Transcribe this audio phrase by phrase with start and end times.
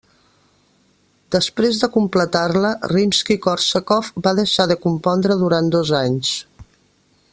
[1.35, 6.33] Després de completar-la, Rimski-Kórsakov va deixar de compondre durant dos anys.